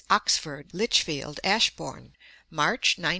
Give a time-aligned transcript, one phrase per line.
[0.09, 2.13] Oxford, Lichfield, Ashbourn,
[2.49, 3.09] March 19 29.